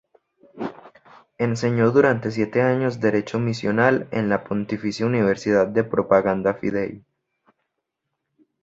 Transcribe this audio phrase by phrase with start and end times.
[1.37, 7.05] Enseñó durante siete años Derecho Misional en la Pontificia Universidad de Propaganda Fidei.